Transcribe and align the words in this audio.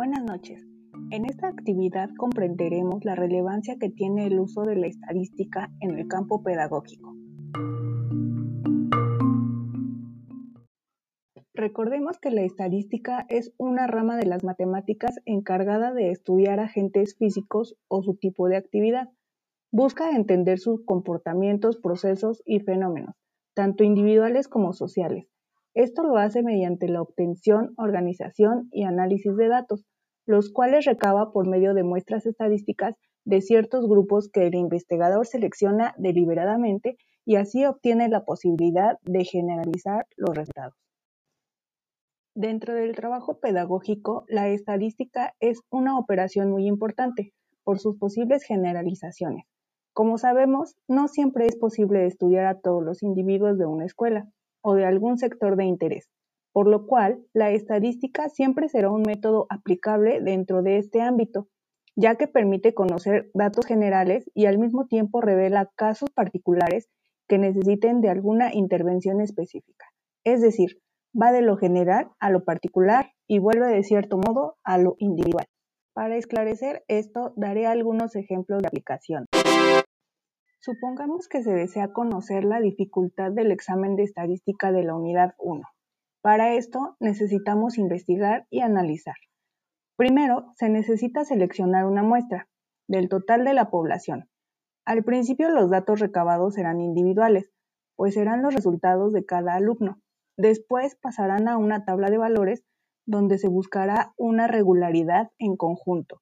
Buenas 0.00 0.24
noches. 0.24 0.66
En 1.10 1.26
esta 1.26 1.48
actividad 1.48 2.08
comprenderemos 2.16 3.04
la 3.04 3.14
relevancia 3.14 3.76
que 3.78 3.90
tiene 3.90 4.28
el 4.28 4.40
uso 4.40 4.62
de 4.62 4.74
la 4.74 4.86
estadística 4.86 5.70
en 5.80 5.90
el 5.90 6.08
campo 6.08 6.42
pedagógico. 6.42 7.14
Recordemos 11.52 12.18
que 12.18 12.30
la 12.30 12.40
estadística 12.40 13.26
es 13.28 13.52
una 13.58 13.86
rama 13.86 14.16
de 14.16 14.24
las 14.24 14.42
matemáticas 14.42 15.20
encargada 15.26 15.92
de 15.92 16.12
estudiar 16.12 16.60
agentes 16.60 17.14
físicos 17.18 17.76
o 17.86 18.02
su 18.02 18.14
tipo 18.14 18.48
de 18.48 18.56
actividad. 18.56 19.10
Busca 19.70 20.12
entender 20.16 20.58
sus 20.58 20.82
comportamientos, 20.82 21.76
procesos 21.76 22.42
y 22.46 22.60
fenómenos, 22.60 23.19
tanto 23.54 23.84
individuales 23.84 24.48
como 24.48 24.72
sociales. 24.72 25.26
Esto 25.74 26.02
lo 26.02 26.16
hace 26.16 26.42
mediante 26.42 26.88
la 26.88 27.02
obtención, 27.02 27.74
organización 27.76 28.68
y 28.72 28.84
análisis 28.84 29.36
de 29.36 29.48
datos, 29.48 29.86
los 30.26 30.50
cuales 30.52 30.84
recaba 30.84 31.32
por 31.32 31.48
medio 31.48 31.74
de 31.74 31.84
muestras 31.84 32.26
estadísticas 32.26 32.96
de 33.24 33.40
ciertos 33.40 33.86
grupos 33.86 34.28
que 34.32 34.46
el 34.46 34.54
investigador 34.54 35.26
selecciona 35.26 35.94
deliberadamente 35.98 36.96
y 37.24 37.36
así 37.36 37.64
obtiene 37.64 38.08
la 38.08 38.24
posibilidad 38.24 38.98
de 39.02 39.24
generalizar 39.24 40.06
los 40.16 40.36
resultados. 40.36 40.74
Dentro 42.34 42.74
del 42.74 42.94
trabajo 42.94 43.38
pedagógico, 43.38 44.24
la 44.28 44.48
estadística 44.48 45.34
es 45.40 45.60
una 45.70 45.98
operación 45.98 46.50
muy 46.50 46.66
importante 46.66 47.32
por 47.64 47.78
sus 47.78 47.98
posibles 47.98 48.44
generalizaciones. 48.44 49.44
Como 49.92 50.18
sabemos, 50.18 50.76
no 50.88 51.08
siempre 51.08 51.46
es 51.46 51.56
posible 51.56 52.06
estudiar 52.06 52.46
a 52.46 52.60
todos 52.60 52.82
los 52.82 53.02
individuos 53.02 53.58
de 53.58 53.66
una 53.66 53.84
escuela 53.84 54.28
o 54.62 54.74
de 54.74 54.84
algún 54.84 55.18
sector 55.18 55.56
de 55.56 55.64
interés, 55.64 56.08
por 56.52 56.68
lo 56.68 56.86
cual 56.86 57.24
la 57.32 57.50
estadística 57.50 58.28
siempre 58.28 58.68
será 58.68 58.90
un 58.90 59.02
método 59.02 59.46
aplicable 59.50 60.20
dentro 60.20 60.62
de 60.62 60.78
este 60.78 61.02
ámbito, 61.02 61.48
ya 61.96 62.14
que 62.14 62.28
permite 62.28 62.72
conocer 62.72 63.30
datos 63.34 63.66
generales 63.66 64.30
y 64.32 64.46
al 64.46 64.58
mismo 64.58 64.86
tiempo 64.86 65.20
revela 65.20 65.70
casos 65.74 66.10
particulares 66.10 66.88
que 67.28 67.38
necesiten 67.38 68.00
de 68.00 68.10
alguna 68.10 68.54
intervención 68.54 69.20
específica. 69.20 69.86
Es 70.24 70.40
decir, 70.40 70.80
va 71.20 71.32
de 71.32 71.42
lo 71.42 71.56
general 71.56 72.10
a 72.20 72.30
lo 72.30 72.44
particular 72.44 73.10
y 73.26 73.38
vuelve 73.38 73.66
de 73.66 73.82
cierto 73.82 74.18
modo 74.18 74.56
a 74.62 74.78
lo 74.78 74.94
individual. 74.98 75.46
Para 75.94 76.16
esclarecer 76.16 76.84
esto, 76.88 77.32
daré 77.36 77.66
algunos 77.66 78.14
ejemplos 78.14 78.62
de 78.62 78.68
aplicación. 78.68 79.26
Supongamos 80.62 81.26
que 81.26 81.42
se 81.42 81.54
desea 81.54 81.94
conocer 81.94 82.44
la 82.44 82.60
dificultad 82.60 83.32
del 83.32 83.50
examen 83.50 83.96
de 83.96 84.02
estadística 84.02 84.72
de 84.72 84.84
la 84.84 84.94
unidad 84.94 85.34
1. 85.38 85.62
Para 86.20 86.52
esto 86.52 86.96
necesitamos 87.00 87.78
investigar 87.78 88.46
y 88.50 88.60
analizar. 88.60 89.14
Primero, 89.96 90.52
se 90.56 90.68
necesita 90.68 91.24
seleccionar 91.24 91.86
una 91.86 92.02
muestra 92.02 92.46
del 92.88 93.08
total 93.08 93.46
de 93.46 93.54
la 93.54 93.70
población. 93.70 94.28
Al 94.84 95.02
principio 95.02 95.48
los 95.48 95.70
datos 95.70 95.98
recabados 95.98 96.56
serán 96.56 96.82
individuales, 96.82 97.50
pues 97.96 98.12
serán 98.12 98.42
los 98.42 98.54
resultados 98.54 99.14
de 99.14 99.24
cada 99.24 99.54
alumno. 99.54 99.98
Después 100.36 100.94
pasarán 100.94 101.48
a 101.48 101.56
una 101.56 101.86
tabla 101.86 102.10
de 102.10 102.18
valores 102.18 102.64
donde 103.06 103.38
se 103.38 103.48
buscará 103.48 104.12
una 104.18 104.46
regularidad 104.46 105.30
en 105.38 105.56
conjunto. 105.56 106.20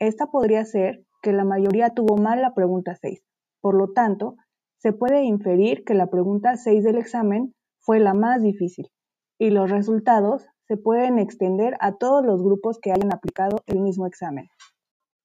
Esta 0.00 0.26
podría 0.26 0.64
ser 0.64 1.04
que 1.22 1.32
la 1.32 1.44
mayoría 1.44 1.90
tuvo 1.90 2.16
mal 2.16 2.42
la 2.42 2.52
pregunta 2.52 2.96
6. 2.96 3.25
Por 3.66 3.74
lo 3.74 3.88
tanto, 3.88 4.36
se 4.78 4.92
puede 4.92 5.24
inferir 5.24 5.82
que 5.82 5.94
la 5.94 6.06
pregunta 6.06 6.54
6 6.54 6.84
del 6.84 6.98
examen 6.98 7.52
fue 7.80 7.98
la 7.98 8.14
más 8.14 8.40
difícil 8.40 8.92
y 9.40 9.50
los 9.50 9.72
resultados 9.72 10.46
se 10.68 10.76
pueden 10.76 11.18
extender 11.18 11.76
a 11.80 11.96
todos 11.96 12.24
los 12.24 12.44
grupos 12.44 12.78
que 12.80 12.92
hayan 12.92 13.12
aplicado 13.12 13.62
el 13.66 13.80
mismo 13.80 14.06
examen. 14.06 14.46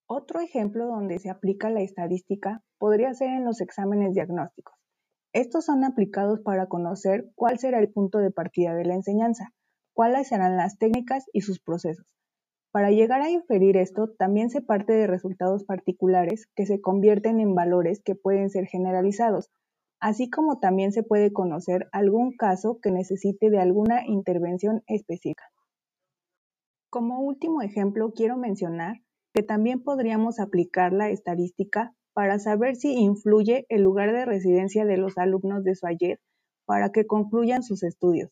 Otro 0.07 0.39
ejemplo 0.39 0.87
donde 0.87 1.19
se 1.19 1.29
aplica 1.29 1.69
la 1.69 1.81
estadística 1.81 2.63
podría 2.79 3.13
ser 3.13 3.29
en 3.29 3.45
los 3.45 3.61
exámenes 3.61 4.15
diagnósticos. 4.15 4.73
Estos 5.33 5.65
son 5.65 5.83
aplicados 5.83 6.39
para 6.39 6.65
conocer 6.65 7.29
cuál 7.35 7.59
será 7.59 7.77
el 7.77 7.91
punto 7.91 8.17
de 8.17 8.31
partida 8.31 8.73
de 8.73 8.85
la 8.85 8.95
enseñanza, 8.95 9.53
cuáles 9.93 10.29
serán 10.29 10.57
las 10.57 10.79
técnicas 10.79 11.25
y 11.31 11.41
sus 11.41 11.59
procesos. 11.59 12.07
Para 12.71 12.91
llegar 12.91 13.21
a 13.21 13.29
inferir 13.29 13.75
esto, 13.75 14.09
también 14.17 14.49
se 14.49 14.61
parte 14.61 14.93
de 14.93 15.05
resultados 15.05 15.65
particulares 15.65 16.47
que 16.55 16.65
se 16.65 16.79
convierten 16.79 17.41
en 17.41 17.53
valores 17.53 18.01
que 18.01 18.15
pueden 18.15 18.49
ser 18.49 18.65
generalizados, 18.65 19.51
así 19.99 20.29
como 20.29 20.59
también 20.59 20.93
se 20.93 21.03
puede 21.03 21.33
conocer 21.33 21.89
algún 21.91 22.35
caso 22.35 22.79
que 22.81 22.91
necesite 22.91 23.49
de 23.49 23.59
alguna 23.59 24.07
intervención 24.07 24.83
específica. 24.87 25.43
Como 26.89 27.19
último 27.21 27.61
ejemplo, 27.61 28.13
quiero 28.13 28.37
mencionar 28.37 29.01
que 29.33 29.43
también 29.43 29.83
podríamos 29.83 30.39
aplicar 30.39 30.93
la 30.93 31.09
estadística 31.09 31.93
para 32.13 32.39
saber 32.39 32.75
si 32.77 32.93
influye 32.93 33.65
el 33.69 33.83
lugar 33.83 34.13
de 34.13 34.25
residencia 34.25 34.85
de 34.85 34.97
los 34.97 35.17
alumnos 35.17 35.63
de 35.63 35.75
su 35.75 35.87
ayer 35.87 36.19
para 36.65 36.91
que 36.91 37.05
concluyan 37.05 37.63
sus 37.63 37.83
estudios. 37.83 38.31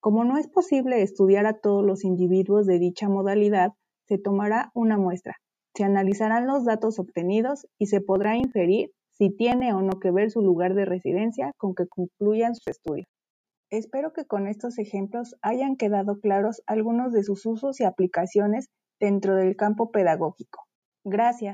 Como 0.00 0.24
no 0.24 0.38
es 0.38 0.48
posible 0.48 1.02
estudiar 1.02 1.46
a 1.46 1.58
todos 1.58 1.84
los 1.84 2.04
individuos 2.04 2.66
de 2.66 2.78
dicha 2.78 3.08
modalidad, 3.08 3.72
se 4.06 4.18
tomará 4.18 4.70
una 4.74 4.96
muestra, 4.96 5.36
se 5.74 5.84
analizarán 5.84 6.46
los 6.46 6.64
datos 6.64 6.98
obtenidos 6.98 7.66
y 7.78 7.86
se 7.86 8.00
podrá 8.00 8.36
inferir 8.36 8.90
si 9.12 9.30
tiene 9.30 9.74
o 9.74 9.82
no 9.82 9.98
que 9.98 10.12
ver 10.12 10.30
su 10.30 10.40
lugar 10.40 10.74
de 10.74 10.84
residencia 10.84 11.52
con 11.56 11.74
que 11.74 11.86
concluyan 11.88 12.54
sus 12.54 12.68
estudios. 12.68 13.06
Espero 13.70 14.12
que 14.12 14.24
con 14.24 14.46
estos 14.46 14.78
ejemplos 14.78 15.36
hayan 15.42 15.76
quedado 15.76 16.20
claros 16.20 16.62
algunos 16.66 17.12
de 17.12 17.22
sus 17.22 17.44
usos 17.44 17.80
y 17.80 17.84
aplicaciones 17.84 18.68
dentro 18.98 19.36
del 19.36 19.56
campo 19.56 19.90
pedagógico. 19.90 20.62
Gracias. 21.04 21.46